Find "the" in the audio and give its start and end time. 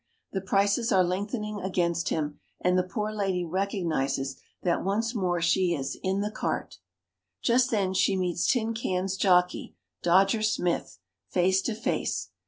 0.31-0.41, 2.75-2.81, 6.21-6.31